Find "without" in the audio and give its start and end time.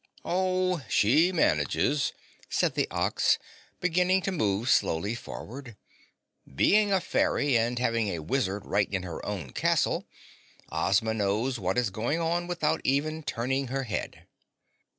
12.47-12.81